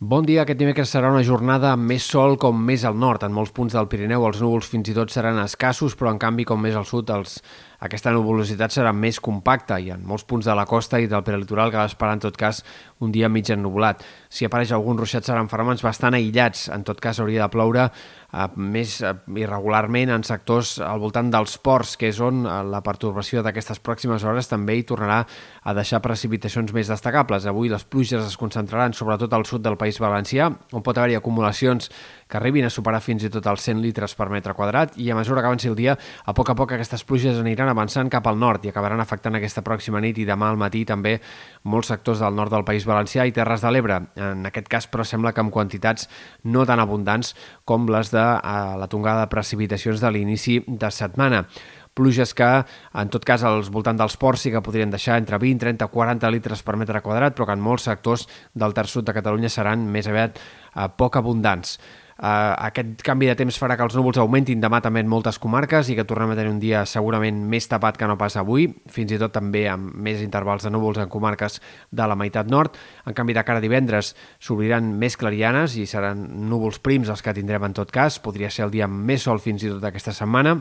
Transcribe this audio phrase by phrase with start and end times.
[0.00, 0.46] Bon dia.
[0.46, 3.20] Aquest dimecres serà una jornada amb més sol com més al nord.
[3.26, 6.46] En molts punts del Pirineu els núvols fins i tot seran escassos, però en canvi
[6.48, 7.34] com més al sud els...
[7.80, 11.72] aquesta nuvolositat serà més compacta i en molts punts de la costa i del prelitoral
[11.72, 12.60] cal esperar en tot cas
[13.00, 14.02] un dia mig ennubulat.
[14.28, 16.68] Si apareix algun ruixat seran fenòmens bastant aïllats.
[16.68, 21.56] En tot cas hauria de ploure eh, més eh, irregularment en sectors al voltant dels
[21.64, 25.22] ports, que és on eh, la pertorbació d'aquestes pròximes hores també hi tornarà
[25.64, 27.48] a deixar precipitacions més destacables.
[27.48, 31.88] Avui les pluges es concentraran sobretot al sud del País Valencià, on pot haver-hi acumulacions
[32.30, 35.16] que arribin a superar fins i tot els 100 litres per metre quadrat i a
[35.18, 38.38] mesura que avanci el dia, a poc a poc aquestes pluges aniran avançant cap al
[38.38, 41.16] nord i acabaran afectant aquesta pròxima nit i demà al matí també
[41.64, 44.00] molts sectors del nord del País Valencià i Terres de l'Ebre.
[44.20, 46.08] En aquest cas, però, sembla que amb quantitats
[46.44, 47.34] no tan abundants
[47.64, 51.46] com les de eh, la tongada de precipitacions de l'inici de setmana
[51.94, 52.48] pluges que,
[52.94, 56.30] en tot cas, als voltant dels ports sí que podrien deixar entre 20, 30, 40
[56.32, 59.88] litres per metre quadrat, però que en molts sectors del terç sud de Catalunya seran
[59.90, 61.78] més aviat eh, poc abundants.
[62.20, 65.88] Uh, aquest canvi de temps farà que els núvols augmentin demà també en moltes comarques
[65.88, 69.14] i que tornem a tenir un dia segurament més tapat que no pas avui, fins
[69.16, 71.56] i tot també amb més intervals de núvols en comarques
[71.88, 72.76] de la meitat nord.
[73.08, 77.32] En canvi, de cara a divendres s'obriran més clarianes i seran núvols prims els que
[77.32, 78.20] tindrem en tot cas.
[78.20, 80.58] Podria ser el dia amb més sol fins i tot aquesta setmana.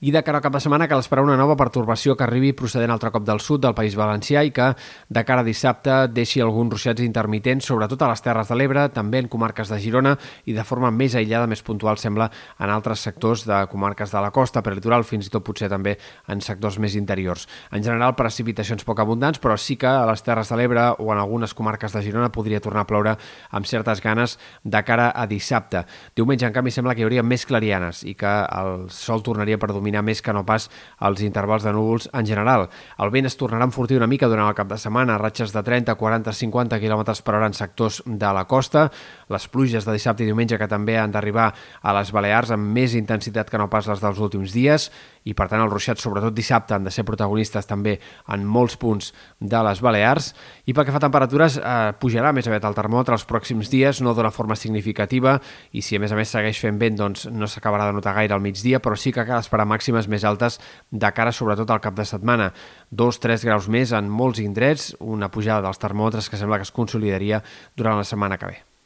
[0.00, 2.92] I de cara al cap de setmana cal esperar una nova pertorbació que arribi procedent
[2.92, 4.66] altre cop del sud del País Valencià i que
[5.08, 9.22] de cara a dissabte deixi alguns ruixats intermitents, sobretot a les Terres de l'Ebre, també
[9.24, 10.12] en comarques de Girona
[10.44, 12.28] i de forma més aïllada, més puntual, sembla,
[12.60, 15.96] en altres sectors de comarques de la costa, per litoral, fins i tot potser també
[16.28, 17.46] en sectors més interiors.
[17.72, 21.22] En general, precipitacions poc abundants, però sí que a les Terres de l'Ebre o en
[21.22, 23.16] algunes comarques de Girona podria tornar a ploure
[23.48, 25.86] amb certes ganes de cara a dissabte.
[26.14, 29.72] Diumenge, en canvi, sembla que hi hauria més clarianes i que el sol tornaria per
[29.72, 30.66] dominar dominar més que no pas
[31.06, 32.66] els intervals de núvols en general.
[32.98, 35.62] El vent es tornarà a enfortir una mica durant el cap de setmana, ratxes de
[35.62, 38.88] 30, 40, 50 km per hora en sectors de la costa.
[39.30, 42.96] Les pluges de dissabte i diumenge que també han d'arribar a les Balears amb més
[42.98, 44.90] intensitat que no pas les dels últims dies
[45.26, 47.96] i per tant els ruixats, sobretot dissabte, han de ser protagonistes també
[48.30, 49.10] en molts punts
[49.40, 50.30] de les Balears.
[50.70, 54.00] I pel que fa a temperatures, eh, pujarà més aviat el termòmetre els pròxims dies,
[54.02, 55.40] no d'una forma significativa,
[55.72, 58.34] i si a més a més segueix fent vent, doncs no s'acabarà de notar gaire
[58.34, 60.60] al migdia, però sí que cal esperar màximes més altes
[60.90, 62.52] de cara sobretot al cap de setmana.
[62.90, 67.44] 2-3 graus més en molts indrets, una pujada dels termòmetres que sembla que es consolidaria
[67.76, 68.65] durant la setmana que ve.